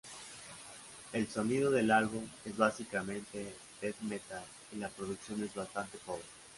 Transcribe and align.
El 1.13 1.27
sonido 1.27 1.69
del 1.69 1.91
álbum 1.91 2.25
es 2.43 2.57
básicamente 2.57 3.53
"Death 3.79 3.99
Metal" 4.01 4.43
y 4.71 4.77
la 4.77 4.89
producción 4.89 5.43
es 5.43 5.53
bastante 5.53 5.99
pobre. 5.99 6.23